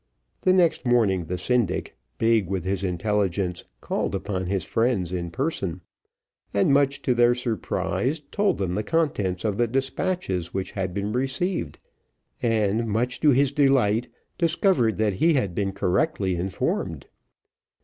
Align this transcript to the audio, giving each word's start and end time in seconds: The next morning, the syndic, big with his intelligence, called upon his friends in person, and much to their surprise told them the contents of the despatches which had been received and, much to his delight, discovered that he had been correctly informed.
The 0.41 0.51
next 0.51 0.83
morning, 0.83 1.25
the 1.25 1.37
syndic, 1.37 1.95
big 2.17 2.47
with 2.49 2.63
his 2.65 2.83
intelligence, 2.83 3.65
called 3.81 4.15
upon 4.15 4.47
his 4.47 4.65
friends 4.65 5.11
in 5.11 5.29
person, 5.29 5.81
and 6.55 6.73
much 6.73 7.03
to 7.03 7.13
their 7.13 7.35
surprise 7.35 8.19
told 8.31 8.57
them 8.57 8.73
the 8.73 8.81
contents 8.81 9.45
of 9.45 9.59
the 9.59 9.67
despatches 9.67 10.55
which 10.55 10.71
had 10.71 10.95
been 10.95 11.13
received 11.13 11.77
and, 12.41 12.87
much 12.87 13.19
to 13.19 13.29
his 13.29 13.51
delight, 13.51 14.07
discovered 14.39 14.97
that 14.97 15.13
he 15.13 15.35
had 15.35 15.53
been 15.53 15.71
correctly 15.71 16.35
informed. 16.35 17.05